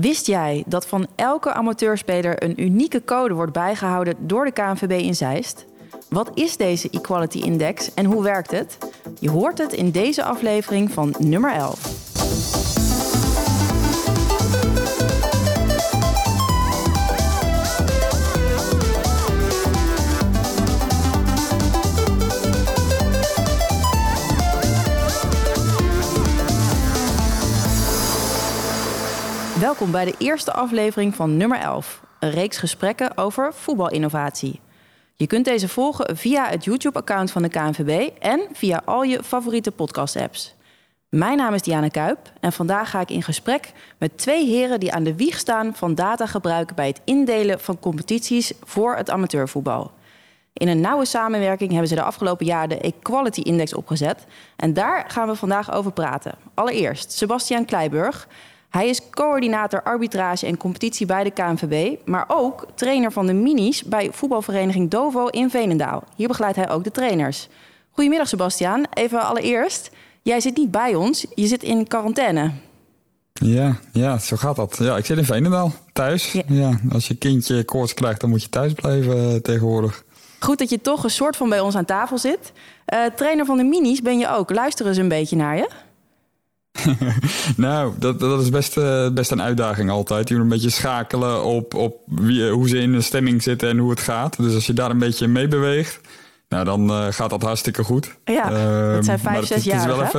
[0.00, 5.14] Wist jij dat van elke amateurspeler een unieke code wordt bijgehouden door de KNVB in
[5.14, 5.64] Zeist?
[6.08, 8.78] Wat is deze Equality Index en hoe werkt het?
[9.20, 12.07] Je hoort het in deze aflevering van nummer 11.
[29.68, 34.60] Welkom bij de eerste aflevering van nummer 11, een reeks gesprekken over voetbalinnovatie.
[35.14, 39.70] Je kunt deze volgen via het YouTube-account van de KNVB en via al je favoriete
[39.70, 40.54] podcast-apps.
[41.08, 44.92] Mijn naam is Diana Kuip en vandaag ga ik in gesprek met twee heren die
[44.92, 49.90] aan de wieg staan van datagebruik bij het indelen van competities voor het amateurvoetbal.
[50.52, 54.24] In een nauwe samenwerking hebben ze de afgelopen jaren de Equality Index opgezet
[54.56, 56.34] en daar gaan we vandaag over praten.
[56.54, 58.28] Allereerst Sebastian Kleiburg.
[58.68, 63.82] Hij is coördinator arbitrage en competitie bij de KNVB, maar ook trainer van de minis
[63.82, 66.04] bij voetbalvereniging Dovo in Veenendaal.
[66.16, 67.48] Hier begeleidt hij ook de trainers.
[67.90, 68.86] Goedemiddag Sebastian.
[68.92, 69.90] Even allereerst,
[70.22, 72.50] jij zit niet bij ons, je zit in quarantaine.
[73.32, 74.76] Ja, ja, zo gaat dat.
[74.80, 76.32] Ja, ik zit in Veenendaal, thuis.
[76.32, 76.42] Ja.
[76.46, 76.78] Ja.
[76.92, 80.04] als je kindje koorts krijgt, dan moet je thuis blijven eh, tegenwoordig.
[80.38, 82.52] Goed dat je toch een soort van bij ons aan tafel zit.
[82.84, 84.50] Eh, trainer van de minis ben je ook.
[84.50, 85.68] Luisteren ze een beetje naar je?
[87.56, 90.28] Nou, dat, dat is best, eh, best een uitdaging altijd.
[90.28, 93.78] Je moet een beetje schakelen op, op wie, hoe ze in de stemming zitten en
[93.78, 94.36] hoe het gaat.
[94.36, 96.00] Dus als je daar een beetje mee beweegt,
[96.48, 98.14] nou, dan eh, gaat dat hartstikke goed.
[98.24, 100.10] Ja, Ehm, dat zijn vijf, zes jaar.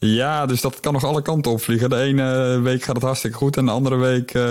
[0.00, 1.90] Ja, dus dat kan nog alle kanten opvliegen.
[1.90, 4.42] De ene week gaat het hartstikke goed en de andere week eh,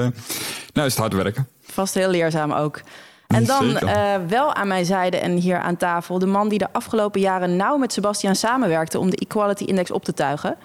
[0.73, 1.47] nou, is het hard werken.
[1.61, 2.81] Vast heel leerzaam ook.
[3.27, 3.79] En dan
[4.27, 6.19] wel aan mijn zijde en hier aan tafel...
[6.19, 8.99] de man die de afgelopen jaren nauw met Sebastian samenwerkte...
[8.99, 10.55] om de Equality Index op te tuigen.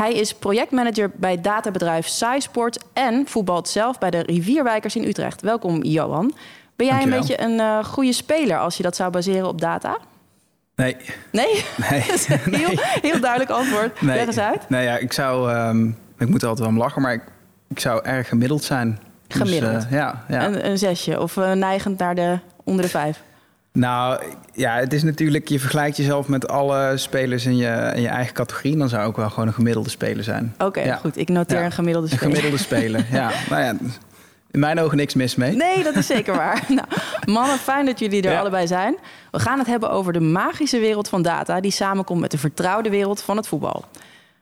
[0.00, 2.84] Hij is projectmanager bij databedrijf SciSport...
[2.92, 5.40] en voetbalt zelf bij de Rivierwijkers in Utrecht.
[5.40, 6.34] Welkom, Johan.
[6.76, 9.98] Ben jij een beetje een eh, goede speler als je dat zou baseren op data?
[10.76, 10.96] Nee,
[11.32, 11.64] Nee?
[11.90, 12.00] nee.
[12.14, 14.00] Is een heel, heel duidelijk antwoord.
[14.00, 14.16] nee.
[14.16, 14.68] Leg eens uit.
[14.68, 15.52] Nee, ja, ik zou...
[15.52, 15.86] ehm,
[16.18, 17.22] ik moet er altijd wel om lachen, maar ik,
[17.68, 18.98] ik zou erg gemiddeld zijn.
[19.26, 19.84] Dus, Gemiddeld?
[19.84, 20.46] eh, ja, ja.
[20.46, 23.22] Een, een zesje of eh, neigend naar de onder de vijf?
[23.72, 24.22] Nou,
[24.52, 25.48] ja, het is natuurlijk...
[25.48, 28.76] Je vergelijkt jezelf met alle spelers in je, in je eigen categorie.
[28.76, 30.54] Dan zou ik wel gewoon een gemiddelde speler zijn.
[30.58, 30.96] Oké, Ja.
[30.96, 31.16] goed.
[31.16, 31.64] Ik noteer Ja.
[31.64, 32.34] een gemiddelde Een speler.
[32.36, 33.30] gemiddelde speler, ja.
[33.50, 33.74] Nou ja,
[34.50, 35.56] in mijn ogen niks mis mee.
[35.56, 36.64] Nee, dat is zeker waar.
[36.68, 36.86] Nou,
[37.24, 38.40] mannen, fijn dat jullie er Ja.
[38.40, 38.96] allebei zijn.
[39.30, 41.60] We gaan het hebben over de magische wereld van data...
[41.60, 43.84] die samenkomt met de vertrouwde wereld van het voetbal.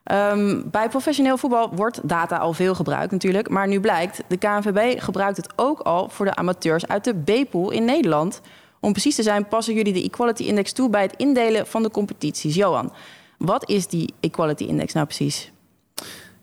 [0.05, 3.49] Ehm, bij professioneel voetbal wordt data al veel gebruikt natuurlijk.
[3.49, 6.09] Maar nu blijkt, de KNVB gebruikt het ook al...
[6.09, 8.41] voor de amateurs uit de B-pool in Nederland.
[8.81, 10.91] Om precies te zijn passen jullie de Equality Index toe...
[10.91, 12.55] bij het indelen van de competities.
[12.55, 12.93] Johan,
[13.39, 15.53] wat is die Equality Index nou precies?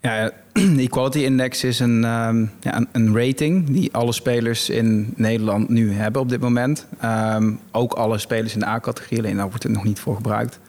[0.01, 5.69] Ja, de Equality Index is een, ehm, ja, een, rating die alle spelers in Nederland
[5.69, 6.87] nu hebben op dit moment.
[6.99, 10.59] Ehm, ook alle spelers in de A-categorie, alleen daar wordt het nog niet voor gebruikt.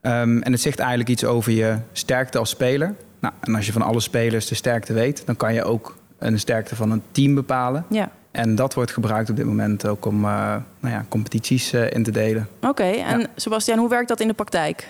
[0.00, 2.94] Ehm, en het zegt eigenlijk iets over je sterkte als speler.
[3.20, 6.38] Nou, en als je van alle spelers de sterkte weet, dan kan je ook een
[6.38, 7.84] sterkte van een team bepalen.
[7.88, 11.90] Ja, En dat wordt gebruikt op dit moment ook om eh, nou ja, competities eh,
[11.90, 12.48] in te delen.
[12.60, 12.82] oké.
[12.82, 14.88] En Sebastian, hoe werkt dat in de praktijk?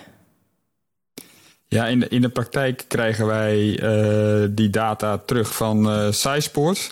[1.67, 6.91] Ja, in de, in de praktijk krijgen wij eh, die data terug van eh SciSports.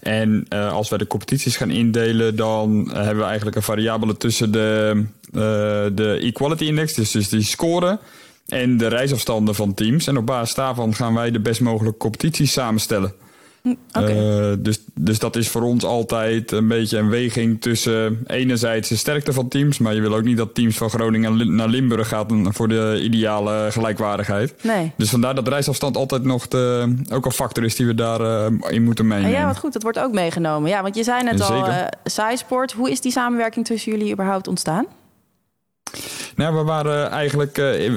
[0.00, 4.52] En eh, als wij de competities gaan indelen, dan hebben we eigenlijk een variabele tussen
[4.52, 5.40] de, eh,
[5.94, 7.98] de Equality Index, dus, dus die score,
[8.46, 10.06] en de reisafstanden van teams.
[10.06, 13.12] En op basis daarvan gaan wij de best mogelijke competities samenstellen.
[13.92, 18.96] Eh, dus, dus dat is voor ons altijd een beetje een weging tussen enerzijds de
[18.96, 22.54] sterkte van teams, maar je wil ook niet dat teams van Groningen naar Limburg gaan
[22.54, 24.54] voor de ideale gelijkwaardigheid.
[24.62, 24.92] Nee.
[24.96, 28.84] Dus vandaar dat reisafstand altijd nog de, ook een factor is die we daarin in
[28.84, 29.38] moeten En meenemen.
[29.38, 30.70] ja, wat goed, dat wordt ook meegenomen.
[30.70, 32.72] Ja, want je zei net al, eh SciSport.
[32.72, 34.86] Hoe is die samenwerking tussen jullie überhaupt ontstaan?
[36.38, 37.92] Nou, we waren eigenlijk eh,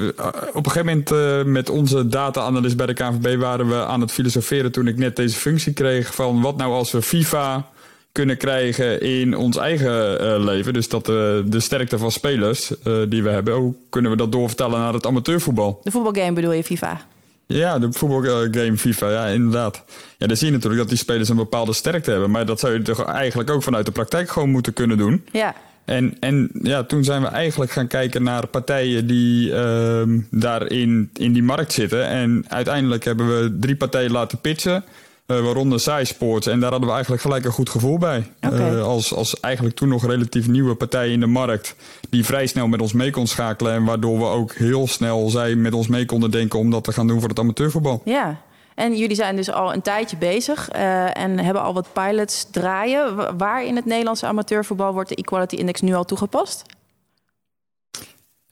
[0.52, 4.12] op een gegeven moment eh, met onze data-analyst bij de KNVB waren we aan het
[4.12, 7.68] filosoferen toen ik net deze functie kreeg van wat nou als we FIFA
[8.12, 10.72] kunnen krijgen in ons eigen eh, leven.
[10.72, 12.72] Dus dat de sterkte van spelers
[13.08, 15.80] die we hebben, hoe kunnen we dat doorvertalen naar het amateurvoetbal?
[15.82, 17.00] De voetbalgame bedoel je, FIFA?
[17.46, 19.84] Ja, de voetbalgame FIFA, ja, inderdaad.
[20.18, 22.30] Ja, dan zie je natuurlijk dat die spelers een bepaalde sterkte hebben.
[22.30, 25.24] Maar dat zou je toch eigenlijk ook vanuit de praktijk gewoon moeten kunnen doen.
[25.32, 31.10] Ja, En, en ja, toen zijn we eigenlijk gaan kijken naar partijen die ehm daarin
[31.14, 32.06] in die markt zitten.
[32.06, 34.84] En uiteindelijk hebben we drie partijen laten pitchen.
[35.26, 36.46] eh, waaronder SciSports.
[36.46, 38.30] En daar hadden we eigenlijk gelijk een goed gevoel bij.
[38.40, 41.76] Eh, als, als eigenlijk toen nog relatief nieuwe partij in de markt.
[42.10, 43.72] Die vrij snel met ons mee kon schakelen.
[43.72, 46.92] En waardoor we ook heel snel zij met ons mee konden denken om dat te
[46.92, 48.02] gaan doen voor het amateurvoetbal.
[48.04, 48.40] ja.
[48.74, 53.36] En jullie zijn dus al een tijdje bezig uh, en hebben al wat pilots draaien.
[53.38, 56.64] Waar in het Nederlandse amateurvoetbal wordt de Equality Index nu al toegepast?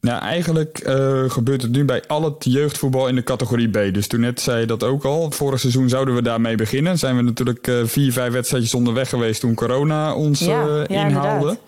[0.01, 3.95] Nou, eigenlijk uh, gebeurt het nu bij al het jeugdvoetbal in de categorie B.
[3.95, 5.31] Dus toen net zei je dat ook al.
[5.31, 6.99] Vorig seizoen zouden we daarmee beginnen.
[6.99, 11.09] Zijn we natuurlijk uh, vier, vijf wedstrijdjes onderweg geweest toen corona ons ja, ja, inhaalde.
[11.29, 11.59] Inderdaad.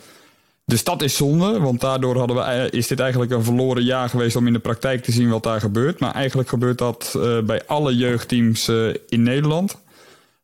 [0.72, 4.36] Dus dat is zonde, want daardoor hadden we, is dit eigenlijk een verloren jaar geweest
[4.36, 6.00] om in de praktijk te zien wat daar gebeurt.
[6.00, 8.68] Maar eigenlijk gebeurt dat bij alle jeugdteams
[9.08, 9.76] in Nederland.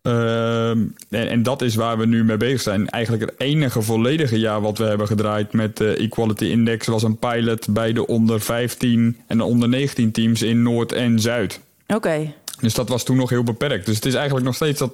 [0.03, 0.79] Ehm,
[1.11, 2.89] en, en, dat is waar we nu mee bezig zijn.
[2.89, 7.19] Eigenlijk het enige volledige jaar wat we hebben gedraaid met de Equality Index was een
[7.19, 11.61] pilot bij de onder 15 en de onder 19 teams in Noord en Zuid.
[11.87, 12.33] Oké.
[12.61, 13.87] Dus dat was toen nog heel beperkt.
[13.87, 14.93] Dus het is eigenlijk nog steeds dat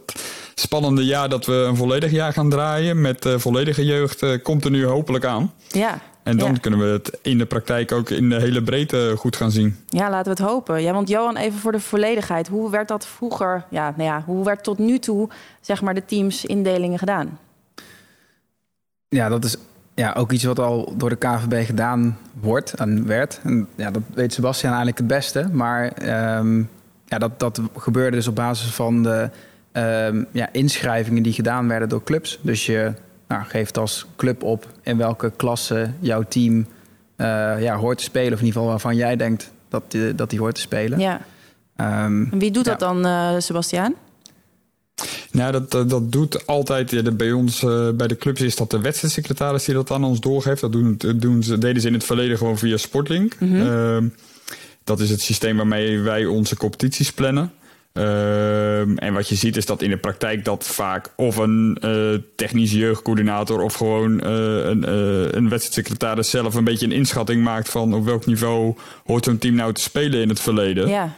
[0.54, 4.22] spannende jaar dat we een volledig jaar gaan draaien met uh, volledige jeugd.
[4.22, 5.52] Uh, komt er nu hopelijk aan.
[5.68, 6.00] Ja.
[6.22, 9.50] En dan kunnen we het in de praktijk ook in de hele breedte goed gaan
[9.50, 9.76] zien.
[9.88, 10.82] Ja, laten we het hopen.
[10.82, 12.48] Ja, want Johan, even voor de volledigheid.
[12.48, 15.28] Hoe werd dat vroeger, ja, nou ja, hoe werd tot nu toe,
[15.60, 17.38] zeg maar, de teamsindelingen gedaan?
[19.08, 19.56] Ja, dat is
[19.94, 23.40] ja, ook iets wat al door de KVB gedaan wordt en werd.
[23.42, 25.48] En ja, dat weet Sebastian eigenlijk het beste.
[25.52, 26.62] Maar ehm,
[27.14, 29.30] ja, dat, dat gebeurde dus op basis van de
[29.72, 32.38] um, ja, inschrijvingen die gedaan werden door clubs.
[32.42, 32.92] Dus je
[33.28, 38.32] nou, geeft als club op in welke klasse jouw team uh, ja, hoort te spelen.
[38.32, 40.98] Of in ieder geval waarvan jij denkt dat die, dat die hoort te spelen.
[40.98, 41.20] Ja.
[41.76, 42.70] Um, en wie doet ja.
[42.70, 43.94] dat dan, uh, Sebastiaan?
[45.30, 46.90] Nou, dat, dat, doet altijd.
[46.90, 50.20] Ja, bij ons, uh, bij de clubs is dat de wedstrijdsecretaris die dat aan ons
[50.20, 50.60] doorgeeft.
[50.60, 53.40] Dat doen, doen ze, deden ze in het verleden gewoon via Sportlink.
[53.40, 54.12] Mm -hmm.
[54.84, 57.52] Dat is het systeem waarmee wij onze competities plannen.
[57.92, 62.18] Uh, en wat je ziet is dat in de praktijk dat vaak of een uh,
[62.36, 67.68] technische jeugdcoördinator of gewoon uh, een, uh, een wedstrijdsecretaris zelf een beetje een inschatting maakt
[67.68, 70.88] van op welk niveau hoort zo'n team nou te spelen in het verleden.
[70.88, 71.14] Ja.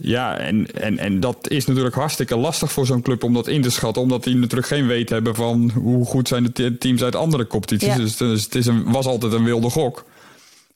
[0.00, 3.62] Ja, en, en, en dat is natuurlijk hartstikke lastig voor zo'n club om dat in
[3.62, 4.02] te schatten.
[4.02, 7.88] Omdat die natuurlijk geen weet hebben van hoe goed zijn de teams uit andere competities.
[7.88, 7.96] Ja.
[7.96, 10.04] Dus, dus, het is een, was altijd een wilde gok.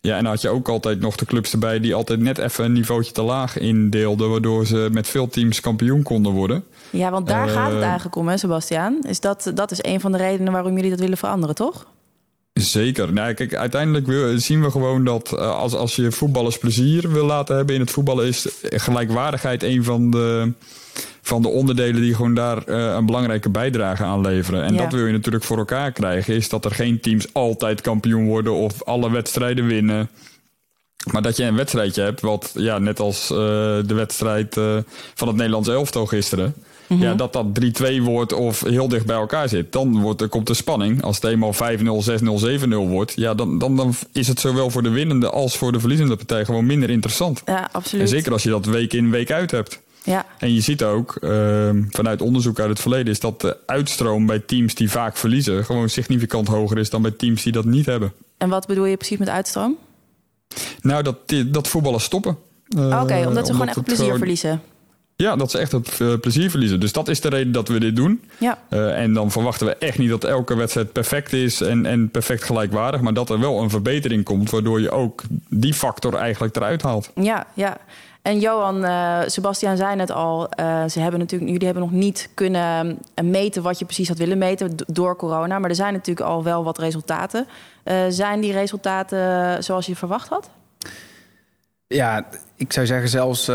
[0.04, 2.64] Ja, en dan had je ook altijd nog de clubs erbij die altijd net even
[2.64, 4.31] een niveautje te laag indeelden.
[4.31, 6.64] Waardoor ze met veel teams kampioen konden worden.
[6.90, 8.99] Ja, want daar uh, gaat het eigenlijk om, hè, Sebastiaan?
[9.02, 11.87] Is dat, dat is een van de redenen waarom jullie dat willen veranderen, toch?
[12.52, 13.12] Zeker.
[13.12, 17.75] Nou, kijk, uiteindelijk zien we gewoon dat als, als je voetballers plezier wil laten hebben
[17.75, 20.52] in het voetballen, is gelijkwaardigheid een van de,
[21.22, 24.62] van de onderdelen die gewoon daar uh, een belangrijke bijdrage aan leveren.
[24.62, 24.82] En ja.
[24.82, 28.52] dat wil je natuurlijk voor elkaar krijgen, is dat er geen teams altijd kampioen worden
[28.52, 30.10] of alle wedstrijden winnen.
[31.12, 33.36] Maar dat je een wedstrijdje hebt, wat ja, net als uh,
[33.86, 34.76] de wedstrijd uh,
[35.14, 36.54] van het Nederlands elftal gisteren.
[36.86, 37.06] Mm -hmm.
[37.06, 37.46] Ja, dat dat
[37.98, 39.72] 3-2 wordt of heel dicht bij elkaar zit.
[39.72, 41.02] Dan wordt, er komt de spanning.
[41.02, 44.82] Als het eenmaal 5-0, 6-0, 7-0 wordt, ja, dan, dan, dan is het zowel voor
[44.82, 47.42] de winnende als voor de verliezende partij gewoon minder interessant.
[47.46, 48.04] Ja, absoluut.
[48.04, 49.80] En zeker als je dat week in, week uit hebt.
[50.04, 50.26] Ja.
[50.38, 54.38] En je ziet ook uh, vanuit onderzoek uit het verleden is dat de uitstroom bij
[54.38, 58.12] teams die vaak verliezen gewoon significant hoger is dan bij teams die dat niet hebben.
[58.38, 59.76] En wat bedoel je precies met uitstroom?
[60.81, 61.16] Nou, dat,
[61.46, 62.37] dat voetballen stoppen.
[62.76, 64.62] Uh, Oké, okay, omdat ze gewoon echt plezier gewoon, verliezen.
[65.16, 66.81] Ja, dat ze echt het uh, plezier verliezen.
[66.81, 68.22] Dus dat is de reden dat we dit doen.
[68.38, 68.58] Ja.
[68.70, 72.44] Uh, en dan verwachten we echt niet dat elke wedstrijd perfect is en, en perfect
[72.44, 73.00] gelijkwaardig.
[73.00, 77.10] Maar dat er wel een verbetering komt, waardoor je ook die factor eigenlijk eruit haalt.
[77.14, 77.78] Ja, ja.
[78.22, 82.28] En Johan, uh, Sebastian zei het al, uh, ze hebben natuurlijk, jullie hebben nog niet
[82.34, 85.58] kunnen meten wat je precies had willen meten door corona.
[85.58, 87.46] Maar er zijn natuurlijk al wel wat resultaten.
[87.84, 90.50] Uh, zijn die resultaten zoals je verwacht had?
[91.86, 92.26] Ja,
[92.56, 93.46] ik zou zeggen zelfs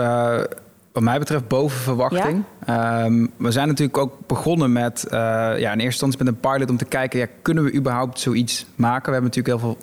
[0.91, 2.43] wat mij betreft boven verwachting.
[2.65, 3.05] Ja?
[3.05, 6.77] Um, we zijn natuurlijk ook begonnen met ja, in eerste instantie met een pilot om
[6.77, 9.05] te kijken, ja, kunnen we überhaupt zoiets maken?
[9.05, 9.77] We hebben natuurlijk heel veel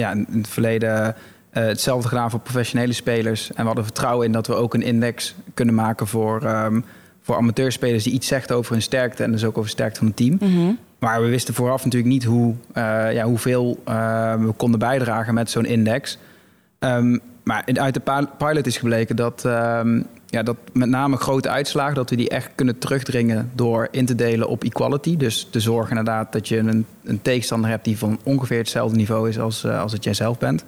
[0.00, 1.16] ja, in het verleden
[1.56, 3.48] uh, hetzelfde gedaan voor professionele spelers.
[3.48, 6.84] En we hadden vertrouwen in dat we ook een index kunnen maken voor, um,
[7.22, 10.16] voor amateurspelers die iets zegt over hun sterkte en dus ook over sterkte van het
[10.16, 10.36] team.
[10.40, 10.78] Mm -hmm.
[10.98, 15.50] Maar we wisten vooraf natuurlijk niet hoe, uh, ja, hoeveel uh, we konden bijdragen met
[15.50, 16.18] zo'n index.
[16.78, 21.94] Um, maar uit de pilot is gebleken dat, um, ja, dat met name grote uitslagen,
[21.94, 25.16] dat we die echt kunnen terugdringen door in te delen op equality.
[25.16, 29.28] Dus te zorgen inderdaad dat je een, een tegenstander hebt die van ongeveer hetzelfde niveau
[29.28, 30.64] is als, als het jij zelf bent.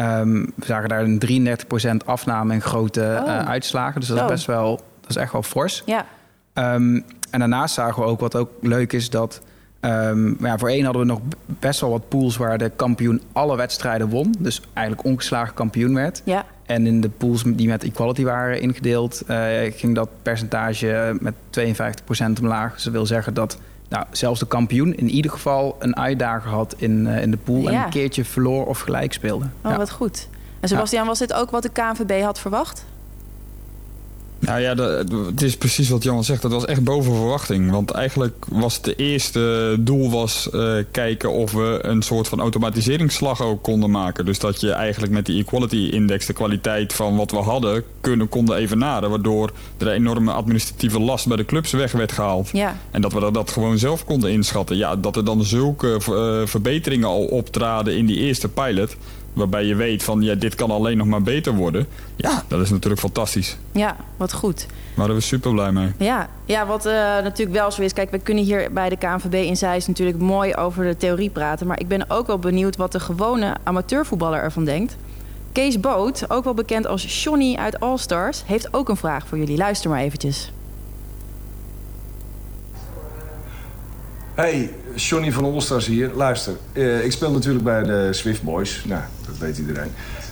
[0.00, 1.58] Um, we zagen daar een
[2.02, 3.28] 33% afname in grote oh.
[3.28, 4.00] uh, uitslagen.
[4.00, 5.82] Dus dat is best wel, dat is echt wel fors.
[5.86, 6.06] Ja.
[6.54, 9.40] Um, en daarnaast zagen we ook, wat ook leuk is, dat
[9.80, 13.56] um, ja, voor één hadden we nog best wel wat pools waar de kampioen alle
[13.56, 14.34] wedstrijden won.
[14.38, 16.22] Dus eigenlijk ongeslagen kampioen werd.
[16.24, 16.44] Ja.
[16.66, 19.36] En in de pools die met equality waren ingedeeld, uh,
[19.72, 22.74] ging dat percentage met 52% omlaag.
[22.74, 23.58] Dus dat wil zeggen dat
[23.90, 27.60] nou, zelfs de kampioen in ieder geval een uitdager had in, uh, in de pool.
[27.60, 27.70] Ja.
[27.70, 29.44] En een keertje verloor of gelijk speelde.
[29.62, 29.76] Oh, ja.
[29.76, 30.28] wat goed.
[30.60, 32.84] En Sebastian, was dit ook wat de KNVB had verwacht?
[34.40, 34.74] Nou ja,
[35.26, 36.42] het is precies wat Jan zegt.
[36.42, 37.70] Dat was echt boven verwachting.
[37.70, 42.40] Want eigenlijk was het de eerste doel was uh, kijken of we een soort van
[42.40, 44.24] automatiseringsslag ook konden maken.
[44.24, 48.28] Dus dat je eigenlijk met die equality index de kwaliteit van wat we hadden kunnen,
[48.28, 49.10] konden evenaren.
[49.10, 52.48] Waardoor er een enorme administratieve last bij de clubs weg werd gehaald.
[52.52, 52.76] Ja.
[52.90, 54.76] En dat we dat, dat gewoon zelf konden inschatten.
[54.76, 58.96] Ja, dat er dan zulke uh, verbeteringen al optraden in die eerste pilot
[59.32, 61.86] waarbij je weet van ja, dit kan alleen nog maar beter worden.
[62.16, 63.56] Ja, dat is natuurlijk fantastisch.
[63.72, 64.66] Ja, wat goed.
[64.66, 65.92] Daar waren we super blij mee.
[65.98, 67.92] Ja, ja wat uh, natuurlijk wel zo is.
[67.92, 71.66] Kijk, we kunnen hier bij de KNVB in Zeist natuurlijk mooi over de theorie praten.
[71.66, 74.96] Maar ik ben ook wel benieuwd wat de gewone amateurvoetballer ervan denkt.
[75.52, 79.38] Kees Boot, ook wel bekend als Johnny uit All Stars, heeft ook een vraag voor
[79.38, 79.56] jullie.
[79.56, 80.52] Luister maar eventjes.
[84.34, 86.10] Hey, Johnny van Allstars hier.
[86.14, 88.84] Luister, uh, ik speel natuurlijk bij de Swift Boys.
[88.84, 89.90] Nou, dat weet iedereen.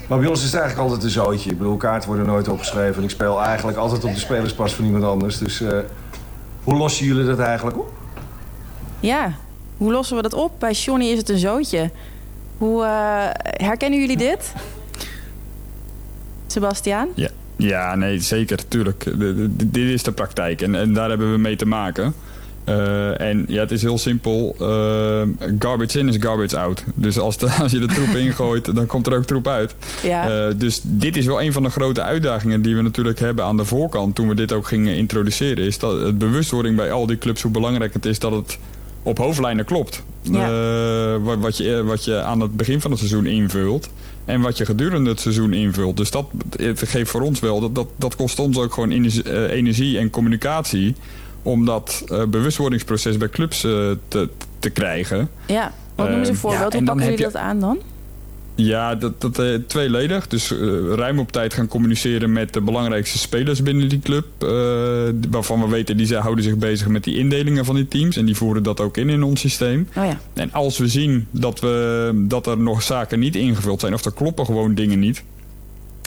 [0.08, 1.50] Maar bij ons is het eigenlijk altijd een zootje.
[1.50, 2.96] Ik bedoel, kaarten worden nooit opgeschreven.
[2.96, 5.38] En ik speel eigenlijk altijd op de spelerspas van iemand anders.
[5.38, 5.78] Dus uh,
[6.64, 7.92] hoe lossen jullie dat eigenlijk op?
[9.00, 9.32] Ja,
[9.76, 10.52] hoe lossen we dat op?
[10.58, 11.90] Bij Johnny is het een zootje.
[12.58, 12.88] Hoe uh,
[13.66, 14.52] herkennen jullie dit?
[16.46, 17.08] Sebastiaan?
[17.14, 19.04] Ja, ja nee, zeker, tuurlijk.
[19.72, 22.14] dit is de praktijk en, en daar hebben we mee te maken.
[22.68, 24.56] Uh, en ja, het is heel simpel.
[24.60, 25.22] Uh,
[25.58, 26.84] garbage in is garbage out.
[26.94, 29.75] Dus als, de, als je de troep ingooit, dan komt er ook troep uit.
[30.02, 30.46] Ja.
[30.48, 33.56] Uh, dus dit is wel een van de grote uitdagingen die we natuurlijk hebben aan
[33.56, 35.64] de voorkant toen we dit ook gingen introduceren.
[35.64, 38.58] Is dat het bewustwording bij al die clubs hoe belangrijk het is dat het
[39.02, 40.02] op hoofdlijnen klopt.
[40.22, 41.18] Ja.
[41.18, 43.88] wat, wat, je, wat je aan het begin van het seizoen invult.
[44.25, 45.96] En wat je gedurende het seizoen invult.
[45.96, 47.60] Dus dat het geeft voor ons wel.
[47.60, 50.94] Dat, dat, dat kost ons ook gewoon energie, energie en communicatie
[51.42, 54.28] om dat uh, bewustwordingsproces bij clubs uh, te,
[54.59, 55.30] te krijgen.
[55.47, 56.73] Ja, wat noemen ze een voorbeeld?
[56.73, 57.25] Ja, Hoe pakken jullie je...
[57.25, 57.78] dat aan dan?
[58.54, 60.26] Ja, dat, dat uh, tweeledig.
[60.26, 60.50] Dus
[60.95, 64.26] ruim op tijd gaan communiceren met de belangrijkste spelers binnen die club.
[65.30, 68.16] waarvan we weten, die zij houden zich bezig met die indelingen van die teams.
[68.16, 69.88] En die voeren dat ook in in ons systeem.
[69.97, 70.18] Oh ja.
[70.35, 74.12] En als we zien dat, we, dat er nog zaken niet ingevuld zijn, of er
[74.12, 75.23] kloppen gewoon dingen niet.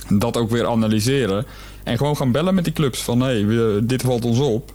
[0.10, 1.46] Dat ook weer analyseren.
[1.84, 3.02] En gewoon gaan bellen met die clubs.
[3.02, 4.74] Van hé, hey, dit valt ons op.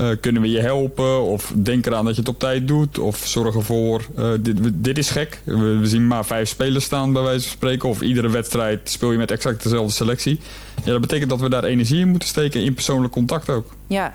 [0.00, 1.22] Uh, kunnen we je helpen?
[1.22, 2.98] Of denk eraan dat je het op tijd doet.
[2.98, 5.40] Of zorg ervoor, uh, dit, dit is gek.
[5.44, 7.88] We, we, zien maar vijf spelers staan bij wijze van spreken.
[7.88, 10.40] Of iedere wedstrijd speel je met exact dezelfde selectie.
[10.84, 12.60] Ja, dat betekent dat we daar energie in moeten steken.
[12.60, 13.72] In persoonlijk contact ook.
[13.86, 14.14] Ja.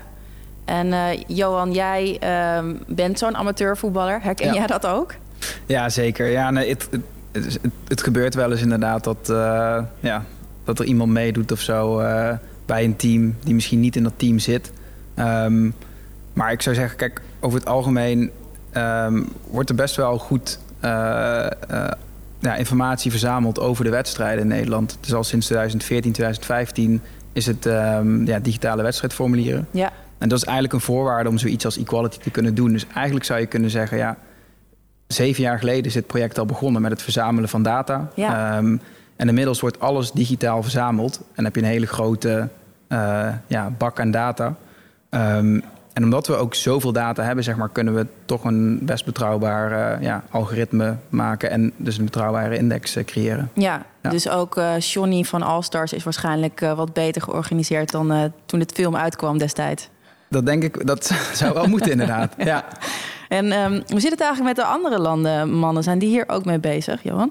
[0.64, 4.22] En uh, Johan, jij ehm, bent zo'n amateurvoetballer.
[4.22, 4.54] Herken ja.
[4.54, 5.14] jij dat ook?
[5.66, 6.26] Ja, zeker.
[6.26, 7.58] Ja, nee, het, het, het,
[7.88, 9.26] het gebeurt wel eens inderdaad dat,
[10.00, 10.24] ja,
[10.64, 11.96] dat er iemand meedoet of zo
[12.66, 14.72] bij een team die misschien niet in dat team zit.
[15.18, 15.74] Um,
[16.32, 18.30] maar ik zou zeggen, kijk, over het algemeen
[18.76, 20.90] um, wordt er best wel goed uh,
[21.70, 21.88] uh,
[22.38, 24.98] ja, informatie verzameld over de wedstrijden in Nederland.
[25.00, 27.00] Dus al sinds 2014, 2015
[27.32, 29.66] is het um, ja, digitale wedstrijdformulieren.
[29.70, 29.92] Ja.
[30.18, 32.72] En dat is eigenlijk een voorwaarde om zoiets als equality te kunnen doen.
[32.72, 34.16] Dus eigenlijk zou je kunnen zeggen, ja,
[35.06, 38.08] zeven jaar geleden is dit project al begonnen met het verzamelen van data.
[38.14, 38.56] Ja.
[39.16, 41.20] en inmiddels wordt alles digitaal verzameld.
[41.34, 42.48] En heb je een hele grote
[42.88, 44.56] uh, ja, bak aan data.
[45.14, 49.04] Um, en omdat we ook zoveel data hebben, zeg maar, kunnen we toch een best
[49.04, 53.50] betrouwbaar uh, ja, algoritme maken en dus een betrouwbare index uh, creëren.
[53.54, 58.60] Ja, ja, dus ook uh, Johnny van Allstars is waarschijnlijk wat beter georganiseerd dan toen
[58.60, 59.88] het film uitkwam destijds.
[60.28, 61.04] Dat denk ik, dat
[61.34, 62.34] zou wel moeten inderdaad.
[62.44, 62.64] Ja.
[63.28, 65.82] En um, hoe zit het eigenlijk met de andere landen, mannen?
[65.82, 67.30] Zijn die hier ook mee bezig, Johan?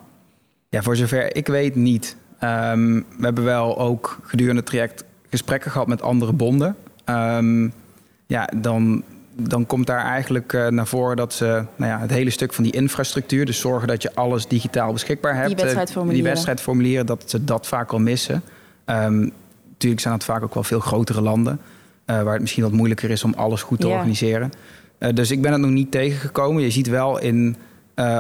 [0.70, 2.16] Ja, voor zover ik weet niet.
[2.44, 6.76] Um, we hebben wel ook gedurende het traject gesprekken gehad met andere bonden.
[7.06, 7.74] Um,
[8.28, 9.04] ja, dan,
[9.36, 12.64] dan komt daar eigenlijk uh, naar voren dat ze nou ja, het hele stuk van
[12.64, 15.48] die infrastructuur, dus zorgen dat je alles digitaal beschikbaar hebt.
[15.48, 16.24] Die wedstrijdformulieren.
[16.24, 18.44] Die wedstrijdformulieren, dat ze dat vaak al missen.
[18.86, 19.32] Um,
[19.72, 21.60] natuurlijk zijn dat vaak ook wel veel grotere landen,
[22.06, 24.52] uh, waar het misschien wat moeilijker is om alles goed te organiseren.
[25.00, 26.64] Uh, dus ik ben het nog niet tegengekomen.
[26.64, 27.56] Je ziet wel in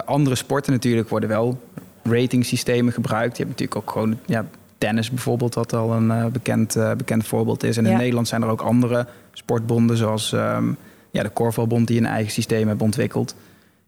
[0.05, 1.61] andere sporten natuurlijk worden wel
[2.03, 3.37] ratingsystemen gebruikt.
[3.37, 4.45] Je hebt natuurlijk ook gewoon ja,
[4.81, 7.77] tennis bijvoorbeeld, wat al een uh, bekend, uh, bekend voorbeeld is.
[7.77, 7.97] En in Ja.
[7.97, 10.77] Nederland zijn er ook andere sportbonden, zoals um,
[11.11, 13.35] ja, de Korfbalbond, die een eigen systeem hebben ontwikkeld.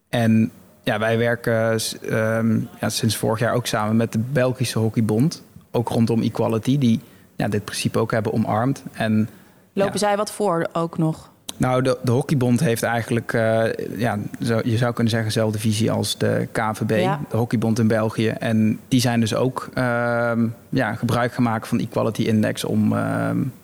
[0.09, 0.51] En
[0.83, 1.79] ja, wij werken
[2.11, 6.99] um, ja, sinds vorig jaar ook samen met de Belgische Hockeybond, ook rondom equality, die
[7.35, 8.83] ja, dit principe ook hebben omarmd.
[8.93, 9.29] En
[9.73, 9.99] Lopen Ja.
[9.99, 11.31] zij wat voor ook nog?
[11.57, 13.63] Nou, de, de Hockeybond heeft eigenlijk, uh,
[13.97, 17.19] ja, zo, je zou kunnen zeggen, dezelfde visie als de KVB, Ja.
[17.29, 18.27] de Hockeybond in België.
[18.27, 20.31] En die zijn dus ook uh,
[20.69, 22.99] ja, gebruik gemaakt van Equality Index om uh,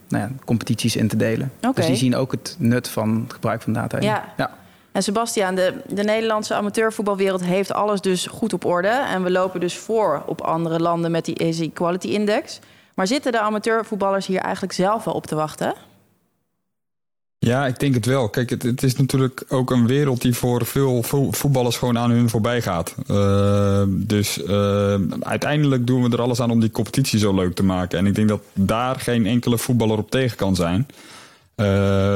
[0.08, 1.52] nou ja, competities in te delen.
[1.74, 4.00] Dus die zien ook het nut van het gebruik van data.
[4.00, 4.24] Ja.
[4.38, 4.52] ja.
[4.92, 8.88] En Sebastiaan, de, de Nederlandse amateurvoetbalwereld heeft alles dus goed op orde.
[8.88, 12.60] En we lopen dus voor op andere landen met die Easy Equality Index.
[12.94, 15.74] Maar zitten de amateurvoetballers hier eigenlijk zelf wel op te wachten?
[17.40, 18.30] Ja, ik denk het wel.
[18.30, 22.30] Kijk, het, het, is natuurlijk ook een wereld die voor veel voetballers gewoon aan hun
[22.30, 22.96] voorbij gaat.
[23.12, 27.64] Uh, dus uh, uiteindelijk doen we er alles aan om die competitie zo leuk te
[27.64, 28.00] maken.
[28.00, 30.88] En ik denk dat daar geen enkele voetballer op tegen kan zijn.
[31.60, 32.16] Uh,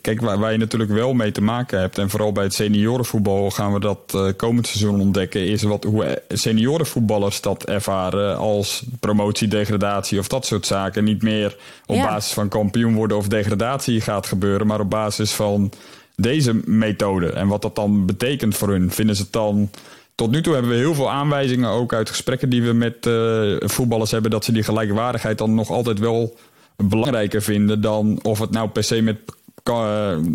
[0.00, 3.50] kijk, waar, waar, je natuurlijk wel mee te maken hebt, en vooral bij het seniorenvoetbal
[3.50, 9.48] gaan we dat uh, komend seizoen ontdekken, is wat, hoe seniorenvoetballers dat ervaren als promotie,
[9.48, 11.04] degradatie of dat soort zaken.
[11.04, 12.06] Niet meer op ja.
[12.06, 15.72] basis van kampioen worden of degradatie gaat gebeuren, maar op basis van
[16.16, 17.30] deze methode.
[17.30, 18.90] En wat dat dan betekent voor hun.
[18.90, 19.70] Vinden ze het dan.
[20.14, 23.56] Tot nu toe hebben we heel veel aanwijzingen, ook uit gesprekken die we met uh,
[23.58, 26.36] voetballers hebben, dat ze die gelijkwaardigheid dan nog altijd wel
[26.76, 29.16] belangrijker vinden dan of het nou per se met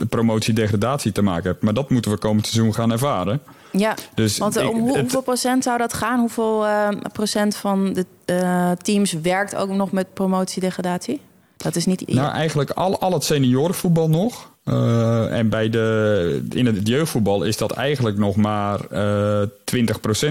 [0.09, 1.61] promotie-degradatie te maken heeft.
[1.61, 3.41] Maar dat moeten we komend seizoen gaan ervaren.
[3.71, 6.19] Ja, dus want ik, om hoe, het, hoeveel procent zou dat gaan?
[6.19, 11.21] Hoeveel uh, procent van de uh, teams werkt ook nog met promotie-degradatie?
[11.57, 12.07] Dat is niet...
[12.07, 14.51] Nou, eigenlijk al, al het seniorenvoetbal nog.
[14.69, 19.41] Uh, en bij de, in het jeugdvoetbal is dat eigenlijk nog maar uh,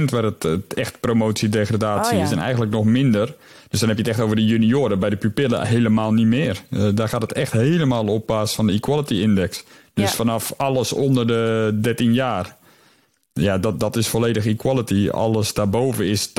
[0.01, 2.25] 20% waar het, het echt promotie-degradatie oh, ja.
[2.25, 2.31] is.
[2.31, 3.35] En eigenlijk nog minder.
[3.69, 4.99] Dus dan heb je het echt over de junioren.
[4.99, 6.63] Bij de pupillen helemaal niet meer.
[6.71, 9.65] Uh, daar gaat het echt helemaal op basis van de Equality Index.
[9.95, 10.17] Dus ja.
[10.17, 12.57] vanaf alles onder de 13 jaar.
[13.33, 15.09] Ja, dat, dat is volledig equality.
[15.11, 16.33] Alles daarboven is 80%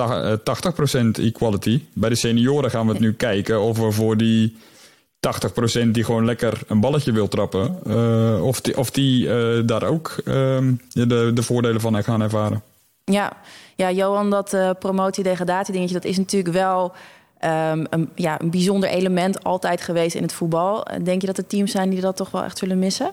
[1.12, 1.82] equality.
[1.94, 4.56] Bij de senioren gaan we het nu kijken of we voor die
[5.86, 9.84] 80% die gewoon lekker een balletje wil trappen, uh, of die, of die uh, daar
[9.84, 10.58] ook uh,
[10.90, 12.64] de, de voordelen van gaan ervaren.
[13.04, 13.32] Ja,
[13.76, 16.84] ja Johan, dat uh, promotie-degradatie dingetje, dat is natuurlijk wel
[17.46, 20.88] um, een, ja, een bijzonder element altijd geweest in het voetbal.
[21.04, 23.12] Denk je dat er teams zijn die dat toch wel echt zullen missen?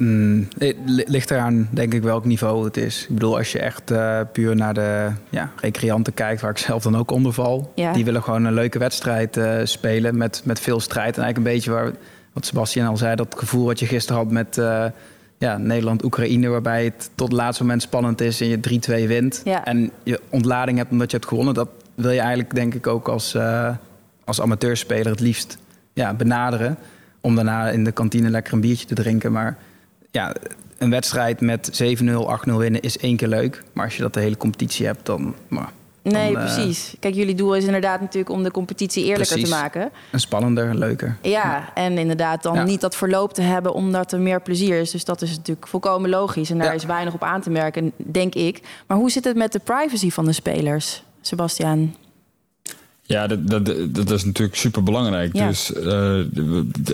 [0.00, 3.02] Mm, het ligt eraan, denk ik, welk niveau het is.
[3.02, 6.82] Ik bedoel, als je echt uh, puur naar de ja, recreanten kijkt, waar ik zelf
[6.82, 7.72] dan ook onder val.
[7.74, 7.92] Ja.
[7.92, 11.16] Die willen gewoon een leuke wedstrijd uh, spelen met, met veel strijd.
[11.16, 11.92] En eigenlijk een beetje waar,
[12.32, 14.84] wat Sebastian al zei, dat gevoel wat je gisteren had met uh,
[15.38, 19.40] ja, Nederland-Oekraïne, waarbij het tot het laatste moment spannend is en je 3-2 wint.
[19.44, 19.64] Ja.
[19.64, 21.54] En je ontlading hebt omdat je hebt gewonnen.
[21.54, 23.36] Dat wil je eigenlijk, denk ik, ook als,
[24.24, 25.58] als amateurspeler het liefst
[25.92, 26.76] ja, benaderen.
[27.20, 29.32] Om daarna in de kantine lekker een biertje te drinken.
[29.32, 29.56] Maar
[30.10, 30.34] ja,
[30.78, 32.06] een wedstrijd met 7-0,
[32.48, 33.62] 8-0 winnen is één keer leuk.
[33.72, 35.34] Maar als je dat de hele competitie hebt, dan...
[35.48, 36.94] Maar, nee, dan, precies.
[37.00, 39.50] Kijk, jullie doel is inderdaad natuurlijk om de competitie eerlijker precies.
[39.50, 39.90] te maken.
[40.12, 41.16] En spannender, leuker.
[41.22, 41.70] Ja, ja.
[41.74, 42.64] en inderdaad dan ja.
[42.64, 44.90] niet dat verloop te hebben omdat er meer plezier is.
[44.90, 46.50] Dus dat is natuurlijk volkomen logisch.
[46.50, 48.62] En daar is weinig op aan te merken, denk ik.
[48.86, 51.94] Maar hoe zit het met de privacy van de spelers, Sebastian?
[53.10, 55.36] Ja, dat, dat, dat is natuurlijk super belangrijk.
[55.36, 55.46] Ja.
[55.48, 56.18] Dus uh,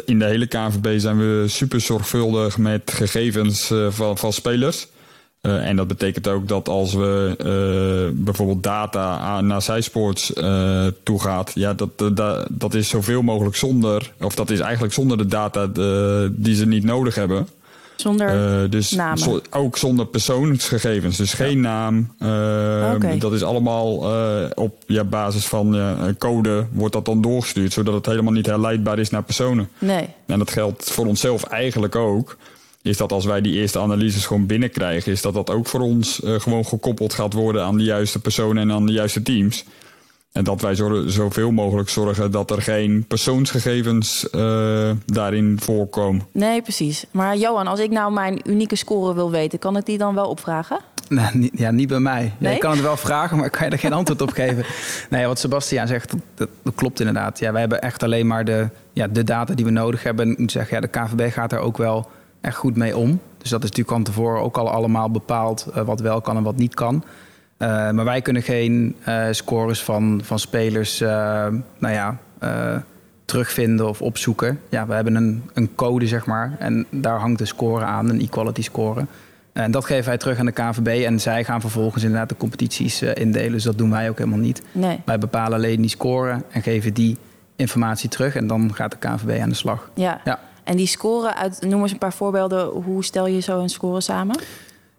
[0.04, 4.86] in de hele KNVB zijn we super zorgvuldig met gegevens uh, van, van spelers.
[5.42, 10.32] Uh, en dat betekent ook dat als we bijvoorbeeld data naar zijsports
[11.02, 15.18] toe gaat, ja, dat, dat, dat is zoveel mogelijk zonder, of dat is eigenlijk zonder
[15.18, 17.48] de data de, die ze niet nodig hebben.
[17.96, 19.18] Zonder uh, dus namen?
[19.18, 21.16] Zo, ook zonder persoonsgegevens.
[21.16, 22.14] Dus geen naam.
[22.18, 22.28] Uh,
[22.94, 23.18] okay.
[23.18, 27.72] Dat is allemaal uh, op ja, basis van een code wordt dat dan doorgestuurd.
[27.72, 29.68] Zodat het helemaal niet herleidbaar is naar personen.
[29.78, 30.08] Nee.
[30.26, 32.36] En dat geldt voor onszelf eigenlijk ook.
[32.82, 35.12] Is dat als wij die eerste analyses gewoon binnenkrijgen...
[35.12, 38.72] is dat dat ook voor ons gewoon gekoppeld gaat worden aan de juiste personen en
[38.72, 39.64] aan de juiste teams.
[40.36, 46.26] En dat wij zo, zoveel mogelijk zorgen dat er geen persoonsgegevens uh, daarin voorkomen.
[46.32, 47.04] Nee, precies.
[47.10, 50.28] Maar Johan, als ik nou mijn unieke score wil weten, kan ik die dan wel
[50.28, 50.78] opvragen?
[51.08, 52.20] Nee, niet, ja, niet bij mij.
[52.20, 52.32] Nee?
[52.38, 54.64] Ja, je kan het wel vragen, maar ik kan je er geen antwoord op geven.
[55.10, 57.38] Nee, wat Sebastiaan zegt, dat, dat, klopt inderdaad.
[57.38, 60.30] Ja, wij hebben echt alleen maar de, ja, de data die we nodig hebben.
[60.30, 63.20] Ik moet zeggen, ja, de KVB gaat er ook wel echt goed mee om.
[63.38, 66.42] Dus dat is natuurlijk van tevoren ook al allemaal bepaald uh, wat wel kan en
[66.42, 67.04] wat niet kan.
[67.58, 71.08] Uh, maar wij kunnen geen uh, scores van, van spelers uh,
[71.78, 72.18] nou ja,
[73.24, 74.60] terugvinden of opzoeken.
[74.68, 76.56] Ja, we hebben een, een code, zeg maar.
[76.58, 79.06] En daar hangt de score aan, een equality score.
[79.52, 81.04] En dat geven wij terug aan de KVB.
[81.04, 83.52] En zij gaan vervolgens inderdaad de competities indelen.
[83.52, 84.62] Dus dat doen wij ook helemaal niet.
[84.72, 85.00] Nee.
[85.04, 87.16] Wij bepalen alleen die score en geven die
[87.56, 88.34] informatie terug.
[88.34, 89.90] En dan gaat de KVB aan de slag.
[89.94, 90.20] Ja.
[90.24, 90.40] ja.
[90.64, 92.66] En die score, uit, noem eens een paar voorbeelden.
[92.66, 94.36] Hoe stel je zo een score samen?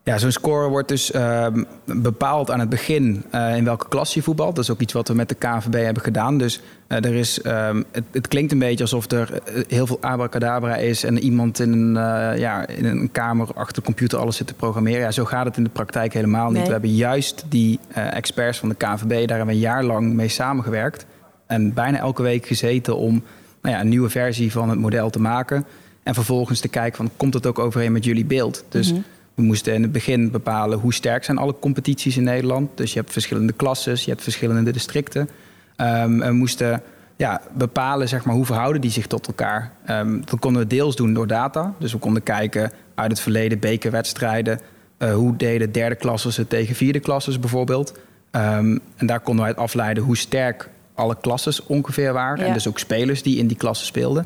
[0.08, 1.48] Ja, zo'n score wordt dus uh,
[1.86, 4.56] bepaald aan het begin uh, in welke klas je voetbalt.
[4.56, 6.38] Dat is ook iets wat we met de KNVB hebben gedaan.
[6.38, 10.76] Dus uh, er is, um, het, het, klinkt een beetje alsof er heel veel abracadabra
[10.76, 11.04] is...
[11.04, 11.94] en iemand in een,
[12.40, 15.02] ja, in een kamer achter de computer alles zit te programmeren.
[15.02, 16.54] Ja, zo gaat het in de praktijk helemaal niet.
[16.54, 16.66] Nee.
[16.66, 20.30] We hebben juist die experts van de KNVB, daar hebben we een jaar lang mee
[20.30, 21.06] samengewerkt.
[21.48, 23.24] En bijna elke week gezeten om
[23.62, 25.66] nou ja, een nieuwe versie van het model te maken.
[26.04, 28.64] En vervolgens te kijken van, komt het ook overeen met jullie beeld?
[28.70, 28.90] Dus...
[28.90, 29.16] Mm -hmm.
[29.38, 32.70] We moesten in het begin bepalen hoe sterk zijn alle competities in Nederland.
[32.78, 35.30] Dus je hebt verschillende klasses, je hebt verschillende districten.
[35.78, 36.82] Um, we moesten
[37.16, 39.72] ja, bepalen zeg maar, hoe verhouden die zich tot elkaar.
[39.90, 41.74] Um, dat konden we deels doen door data.
[41.80, 44.60] Dus we konden kijken uit het verleden bekerwedstrijden.
[44.98, 47.92] Uh, hoe deden derde klassen het tegen vierde klassen bijvoorbeeld.
[48.32, 52.46] Um, en daar konden we uit afleiden hoe sterk alle klasses ongeveer waren.
[52.46, 54.26] En dus ook spelers die in die klassen speelden.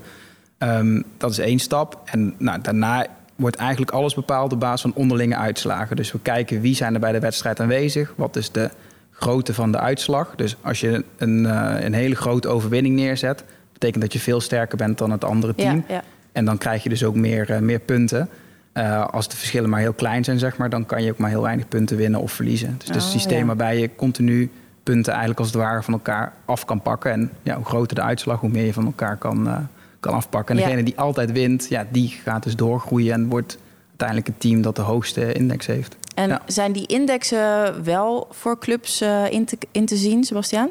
[0.58, 2.02] Um, dat is één stap.
[2.06, 3.08] En nou, daarna
[3.42, 5.96] wordt eigenlijk alles bepaald op basis van onderlinge uitslagen.
[5.96, 8.14] Dus we kijken wie zijn er bij de wedstrijd aanwezig.
[8.16, 8.70] Wat is de
[9.12, 10.34] grootte van de uitslag.
[10.36, 13.44] Dus als je een, uh, een hele grote overwinning neerzet...
[13.74, 15.84] betekent dat je veel sterker bent dan het andere team.
[15.88, 16.04] Ja, ja.
[16.32, 18.30] En dan krijg je dus ook meer, uh, meer punten.
[18.74, 21.30] Uh, als de verschillen maar heel klein zijn, zeg maar, dan kan je ook maar
[21.30, 22.76] heel weinig punten winnen of verliezen.
[22.78, 23.46] Dus het is een oh, systeem ja.
[23.46, 24.52] waarbij je continu
[24.84, 27.12] punten eigenlijk als het ware van elkaar af kan pakken.
[27.12, 29.68] En ja, hoe groter de uitslag, hoe meer je van elkaar kan,
[30.02, 30.58] kan afpakken.
[30.58, 33.58] En degene die altijd wint, ja, die gaat dus doorgroeien en wordt
[33.90, 35.96] uiteindelijk het team dat de hoogste index heeft.
[36.16, 36.42] En ja.
[36.46, 40.70] zijn die indexen wel voor clubs uh, in, te, in te zien, Sebastiaan?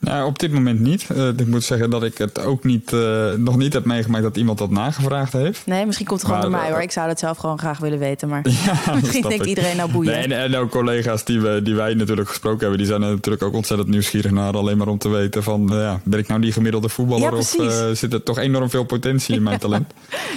[0.00, 1.06] Nou, op dit moment niet.
[1.16, 4.36] Uh, ik moet zeggen dat ik het ook niet, uh, nog niet heb meegemaakt dat
[4.36, 5.66] iemand dat nagevraagd heeft.
[5.66, 6.84] Nee, misschien komt het gewoon maar, door mij uh, hoor.
[6.84, 8.28] Ik zou dat zelf gewoon graag willen weten.
[8.28, 10.12] Maar ja, misschien denkt iedereen nou boeien.
[10.12, 13.42] Nee, en, en, ook collega's die, we, die wij natuurlijk gesproken hebben, die zijn natuurlijk
[13.42, 14.56] ook ontzettend nieuwsgierig naar.
[14.56, 17.32] Alleen maar om te weten van, ja, ben ik nou die gemiddelde voetballer?
[17.32, 17.56] Ja, of
[17.96, 19.92] zit er toch enorm veel potentie in mijn talent?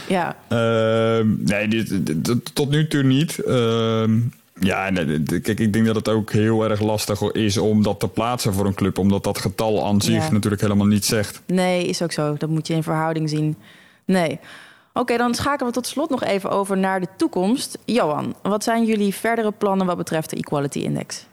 [0.07, 0.35] ja.
[0.47, 3.39] Ehm, nee, dit, dit, tot nu toe niet.
[3.39, 4.19] Ehm,
[4.63, 4.91] ja,
[5.41, 8.65] kijk, ik denk dat het ook heel erg lastig is om dat te plaatsen voor
[8.65, 8.97] een club.
[8.97, 10.31] Omdat dat getal aan zich ja.
[10.31, 11.41] natuurlijk helemaal niet zegt.
[11.45, 12.37] Nee, is ook zo.
[12.37, 13.57] Dat moet je in verhouding zien.
[14.05, 14.31] Nee.
[14.31, 17.77] Oké, okay, dan schakelen we tot slot nog even over naar de toekomst.
[17.85, 21.25] Johan, wat zijn jullie verdere plannen wat betreft de Equality Index?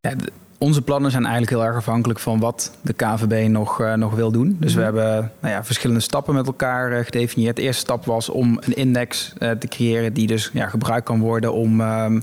[0.00, 0.14] Ja,
[0.58, 4.30] onze plannen zijn eigenlijk heel erg afhankelijk van wat de KVB nog, uh, nog wil
[4.30, 4.56] doen.
[4.60, 4.92] Dus mm -hmm.
[4.92, 7.56] we hebben nou ja, verschillende stappen met elkaar uh, gedefinieerd.
[7.56, 11.20] De eerste stap was om een index uh, te creëren die dus ja, gebruikt kan
[11.20, 12.22] worden om, um,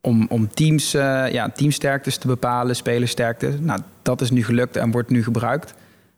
[0.00, 3.52] om, om teams, ja, teamsterktes te bepalen, spelersterkte.
[3.60, 5.74] Nou, dat is nu gelukt en wordt nu gebruikt.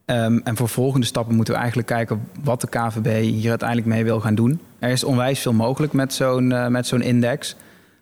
[0.07, 4.05] Um, en voor volgende stappen moeten we eigenlijk kijken wat de KVB hier uiteindelijk mee
[4.05, 4.61] wil gaan doen.
[4.79, 7.57] Er is onwijs veel mogelijk met zo'n met zo'n index.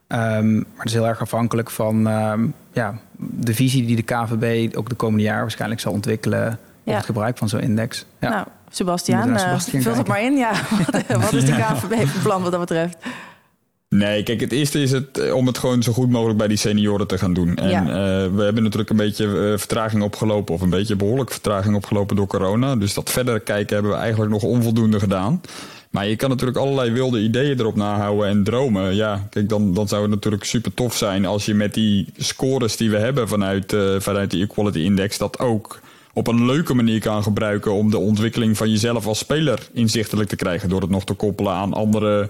[0.08, 4.76] Um, maar het is heel erg afhankelijk van um, ja, de visie die de KVB
[4.76, 6.94] ook de komende jaren waarschijnlijk zal ontwikkelen op ja.
[6.94, 8.06] het gebruik van zo'n index.
[8.20, 8.28] Ja.
[8.28, 10.36] Nou, Sebastiaan, uh, vul het maar in.
[10.36, 10.52] Ja.
[11.08, 12.96] wat is de KVB plan wat dat betreft?
[13.88, 16.56] Nee, kijk, het eerste is het eh, om het gewoon zo goed mogelijk bij die
[16.56, 17.56] senioren te gaan doen.
[17.56, 17.82] En ja.
[17.82, 17.88] uh,
[18.34, 22.26] we hebben natuurlijk een beetje uh, vertraging opgelopen, of een beetje behoorlijk vertraging opgelopen door
[22.26, 22.76] corona.
[22.76, 25.40] Dus dat verder kijken hebben we eigenlijk nog onvoldoende gedaan.
[25.90, 28.94] Maar je kan natuurlijk allerlei wilde ideeën erop nahouden en dromen.
[28.94, 32.76] Ja, kijk, dan, dan zou het natuurlijk super tof zijn als je met die scores
[32.76, 35.80] die we hebben vanuit, uh, vanuit die Equality Index dat ook
[36.12, 40.36] op een leuke manier kan gebruiken om de ontwikkeling van jezelf als speler inzichtelijk te
[40.36, 40.68] krijgen.
[40.68, 42.28] Door het nog te koppelen aan andere eh,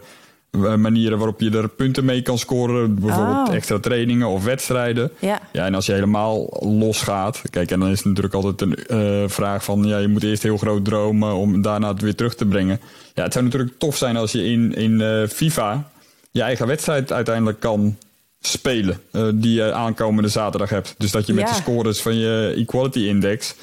[0.51, 2.95] manieren waarop je er punten mee kan scoren.
[2.95, 3.55] Bijvoorbeeld oh.
[3.55, 5.11] extra trainingen of wedstrijden.
[5.19, 5.41] Ja.
[5.53, 7.43] ja, en als je helemaal los gaat.
[7.51, 8.79] Kijk, en dan is het natuurlijk altijd een
[9.23, 9.85] uh, vraag van...
[9.85, 12.81] ja, je moet eerst heel groot dromen om daarna het weer terug te brengen.
[13.15, 15.91] Ja, het zou natuurlijk tof zijn als je in, in uh, FIFA...
[16.31, 17.97] je eigen wedstrijd uiteindelijk kan
[18.41, 19.01] spelen.
[19.13, 20.95] Uh, die je aankomende zaterdag hebt.
[20.99, 21.51] Dus dat je met ja.
[21.51, 23.55] de scores van je Equality Index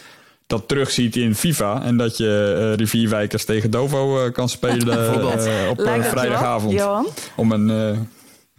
[0.47, 1.83] dat terugziet in FIFA.
[1.83, 4.87] En dat je uh, rivierwijkers tegen Dovo uh, kan spelen
[5.47, 6.73] uh, op vrijdagavond.
[6.73, 7.07] Johan?
[7.35, 8.07] Om een.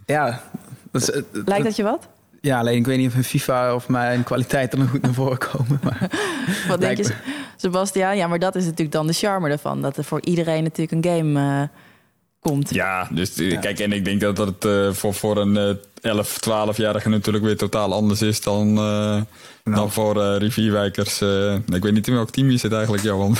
[0.05, 0.41] ja.
[0.91, 2.07] Dat is, Lijkt dat je wat?
[2.41, 5.37] Ja, alleen ik weet niet of in FIFA of mijn kwaliteiten nog goed naar voren
[5.37, 5.79] komen.
[5.83, 6.09] Maar
[6.69, 7.13] wat denk je,
[7.55, 8.17] Sebastiaan?
[8.17, 9.81] Ja, maar dat is natuurlijk dan de charme ervan.
[9.81, 11.69] Dat er voor iedereen natuurlijk een game
[12.39, 12.73] komt.
[12.73, 13.59] Ja, dus ja.
[13.59, 18.21] kijk, en ik denk dat dat voor, voor een 11, 12-jarige natuurlijk weer totaal anders
[18.21, 19.25] is dan, uh, nou.
[19.63, 21.21] dan voor uh, rivierwijkers.
[21.21, 23.35] Uh, ik weet niet in welk team je zit eigenlijk, Johan.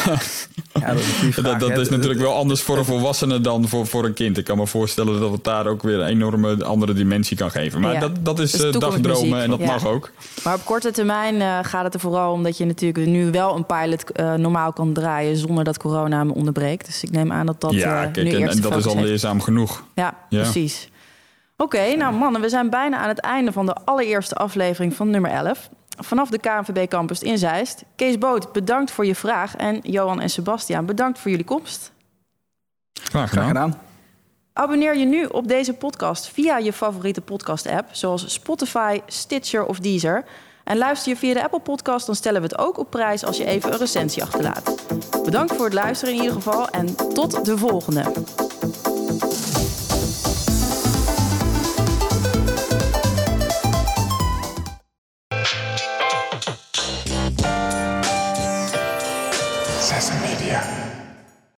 [0.73, 3.87] Ja, dat is, vraag, dat, dat is natuurlijk wel anders voor een volwassene dan voor,
[3.87, 4.37] voor een kind.
[4.37, 7.81] Ik kan me voorstellen dat het daar ook weer een enorme andere dimensie kan geven.
[7.81, 7.99] Maar ja.
[7.99, 9.65] dat, dat is dus dagdromen en dat ja.
[9.65, 10.11] mag ook.
[10.43, 13.65] Maar op korte termijn gaat het er vooral om dat je natuurlijk nu wel een
[13.65, 16.85] pilot normaal kan draaien zonder dat corona hem onderbreekt.
[16.85, 19.01] Dus ik neem aan dat dat ja, kijk, nu en, eerst en dat is al
[19.01, 19.83] leerzaam genoeg.
[19.93, 20.89] Ja, precies.
[21.59, 25.09] Oké, okay, nou mannen, we zijn bijna aan het einde van de allereerste aflevering van
[25.09, 25.69] nummer 11.
[25.97, 27.83] Vanaf de KNVB Campus in Zeist.
[27.95, 29.55] Kees Boot, bedankt voor je vraag.
[29.55, 31.91] En Johan en Sebastiaan, bedankt voor jullie komst.
[32.93, 33.49] Graag gedaan.
[33.49, 33.81] Graag gedaan.
[34.53, 37.87] Abonneer je nu op deze podcast via je favoriete podcast-app...
[37.91, 40.25] zoals Spotify, Stitcher of Deezer.
[40.63, 43.25] En luister je via de Apple Podcast, dan stellen we het ook op prijs...
[43.25, 44.83] als je even een recensie achterlaat.
[45.23, 48.03] Bedankt voor het luisteren in ieder geval en tot de volgende.